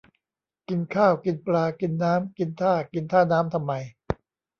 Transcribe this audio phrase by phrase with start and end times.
[0.67, 3.73] กินข้าว กินปลา กินน้ำ กินท่า กินท่าน้ำทำไม